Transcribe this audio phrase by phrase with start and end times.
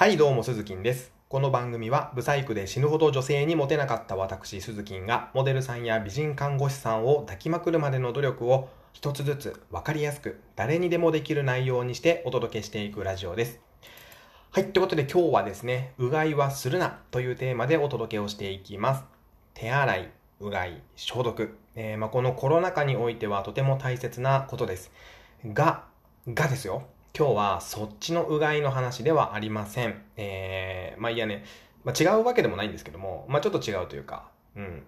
[0.00, 1.12] はい、どうも、鈴木です。
[1.28, 13.60] この番組は、ブサイクで死ぬほど女性にモテなかった私、鈴木が、モデルさんや美人看護師さんを抱きまくるまでの努力を、一つずつ分かりやすく、誰にでもできる内容にしてお届けしていくラジオです。
[14.52, 19.04] はい、ということで今日はですね、うがいはするなというテーマでお届けをしていきます。
[19.52, 20.10] 手洗い、
[20.40, 21.58] うがい、消毒。
[21.74, 24.90] えー、まあ、このコロナ禍においてはとても大切なことです。
[25.44, 25.84] が、
[26.26, 26.84] がですよ。
[27.16, 30.00] 今日はそっちのうがいの話ではありません。
[30.16, 31.44] えー、まあいいやね、
[31.84, 34.84] まあ、違うわけでもないんですけども、まあちょっと違うというか、うん。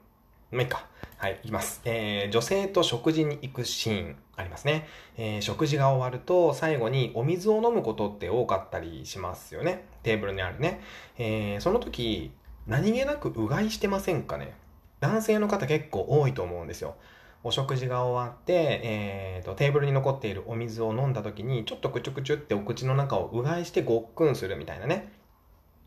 [0.52, 0.86] まあいいか。
[1.18, 1.80] はい、いきます。
[1.84, 4.86] えー、女性と食事に行くシーンありますね。
[5.16, 9.84] えー、食事が終わると最後にお水を飲むことって多かったりしますよね。
[10.02, 10.80] テーブルにあるね。
[11.18, 12.32] えー、その時、
[12.66, 14.54] 何気なくうがいしてませんかね
[15.00, 16.94] 男性の方結構多いと思うんですよ。
[17.44, 25.12] お食事が終わって、えーと、テーブルに残っているお水を飲んだ時にちょっとくちゅくちゅってお口の中をうがいしてごっくんするみたいなね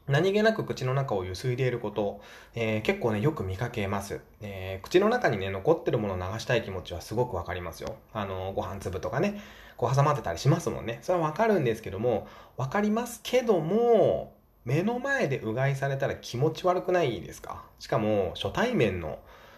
[0.08, 2.22] 何気なく口の中をゆすいでいること、
[2.54, 4.22] えー、結構ね、よく見かけます。
[4.40, 7.96] えー、口の中にね、残ってるものを流したい気持ちはすごくわかりますよ。
[8.14, 9.42] あの、ご飯粒とかね、
[9.78, 11.00] こう挟まってたりしますもんね。
[11.02, 17.64] それはわかるんですけども、わかりますけども、目の前でうがいされたら気持ち悪くないですか？
[17.80, 19.18] しかも、初対面の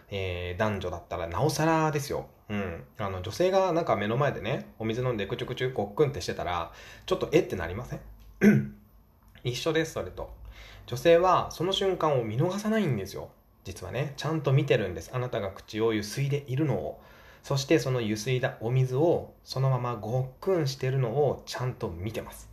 [0.09, 2.27] えー、男女だったらなおさらですよ。
[2.49, 2.83] うん。
[2.97, 6.71] あの、女性がなんか目の前でね、お水飲んでくちゅくちゅごっくんってしてたら、
[7.05, 8.75] ちょっとえってなりません
[9.43, 10.31] 一緒です、それと。
[10.85, 13.29] 女性はその瞬間を見逃さないんですよ。
[13.65, 15.11] 実はね、ちゃんと見てるんです。
[15.13, 17.01] あなたが口をゆすいでいるのを。
[17.43, 22.49] そしてそのゆすいだお水をそのままごっくんしてるのをちゃんと見てます。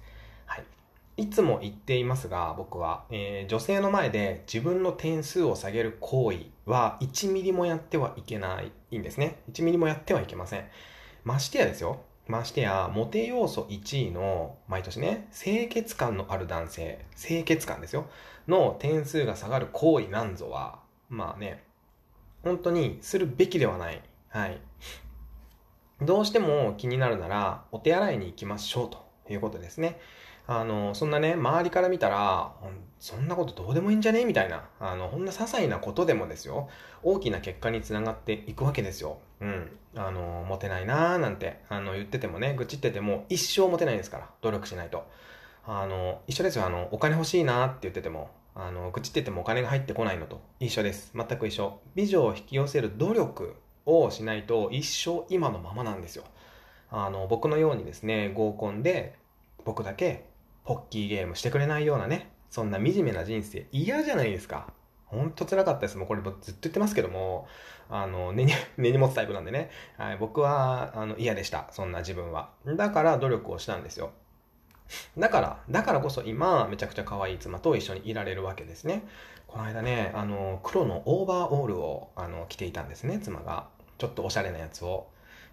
[1.17, 9.39] いつも言っていますが、僕は、えー、女性の前で自分の点数を下げる行為は1ミリもやってはいけないんですね。
[9.53, 10.65] 1ミリもやってはいけません。
[11.23, 12.01] ましてやですよ。
[12.27, 18.07] ましてや、モテ要素1位の、毎年ね、清潔感のある男性、清潔感ですよ、
[18.49, 21.63] の点数が下がる行為なんぞは、まあね、
[22.43, 24.03] 本当にするべきではない。
[24.29, 24.61] はい。
[26.01, 30.01] どうしても気になるなら、お手洗いに行きましょうということですね。
[30.47, 32.53] あの、そんなね、周りから見たら、
[32.99, 34.25] そんなことどうでもいいんじゃね？
[34.25, 36.69] みたいな、あの、ほんな些細なことでもですよ、
[37.03, 39.19] 大きな結果につながっていくわけですよ。
[39.41, 39.79] うん。
[39.97, 45.07] あの、モテないなーなんて、あの、言っててもね、愚痴ってても、一生モテないですから、努力しないと。
[45.67, 51.13] あの、一緒ですよ、あの、お金欲しいなーって言ってても、あの、愚痴っててもお金が入ってこないのと一緒です。
[51.15, 51.81] 全く一緒。
[51.95, 53.57] 美女を引き寄せる努力
[53.87, 56.25] をしないと、一生今のままなんですよ。
[56.91, 59.17] あの、僕のようにですね、合コンで、
[59.65, 60.27] 僕だけ
[60.65, 64.73] ポッキーゲームしてくれないようなね、そんな惨めな人生嫌じゃないですか。
[65.07, 65.99] ほんと辛かったです。
[65.99, 67.47] もうこれずっと言ってますけども、
[67.89, 69.71] あの、根に、 根に持つタイプなんでね。
[69.99, 71.69] はい、僕は、あの、嫌でした。
[71.71, 72.51] そんな自分は。
[72.65, 74.11] だから努力をしたんですよ。
[75.17, 79.03] だから、だからこそ今、めちゃくちゃ可愛い妻と一緒にいられるわけですね。
[79.47, 83.69] この間ね、あの、黒のオーバーオールを、あの、着ていたんですね、妻が。
[83.99, 85.09] ちょっとおしゃれなやつを。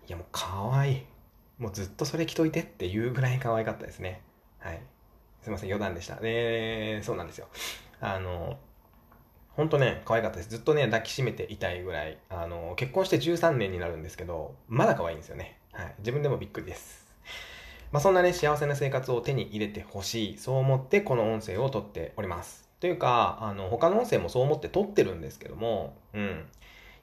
[0.07, 1.05] いや、もう可愛い。
[1.59, 4.21] もうずっとそれ着といてっていうぐらい可愛かったですね。
[4.59, 4.81] はい。
[5.41, 6.15] すいません、余談でした。
[6.15, 7.47] で、そうなんですよ。
[7.99, 8.57] あの、
[9.49, 10.49] ほんとね、可愛かったです。
[10.49, 15.57] ずっとね、抱きしめていたいぐらい、あの、結婚して13年になるんですけど、まだ可愛いんですよね。
[15.71, 15.95] はい。
[15.99, 17.05] 自分でもびっくりです。
[17.91, 20.37] まあ、そんなね、幸せな生活を手に入れてほしい。
[20.37, 22.69] そう思ってこの音声を撮っております。
[22.79, 26.45] というか、あの、他の音声もそう思って撮ってるんですけども、うん。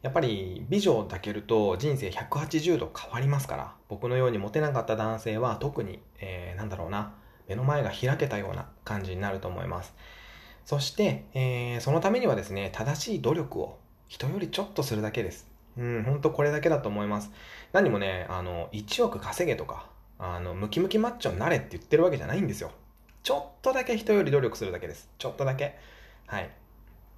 [0.02, 7.14] やっぱり美女を抱けると人生180度変わりますから、僕のようにモテなかった男性は特に、えー、なんだろうな、
[7.48, 9.94] 目の前が開けたような感じになると思います。
[10.64, 15.48] そして、えー、そのためにはですね、正しい努力を人よりちょっとするだけです。
[15.78, 17.30] うん、ほんとこれだけだと思います。
[17.72, 19.86] 何もね、あの、1億稼げとか、
[20.18, 22.72] あの、ムキムキマッチョになれって言ってるわけじゃないんですよ。
[23.22, 25.08] ちょっとだけ人より努力するだけです。
[25.18, 25.78] ちょっとだけ。
[26.26, 26.50] はい。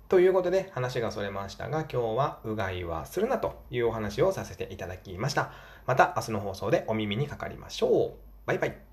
[0.08, 5.52] ということで話がそれましたが、今日はうがいはするなというお話をさせていただきました。
[5.86, 8.12] また明日の放送でお耳にかかりましょう。
[8.44, 8.89] バイバイ。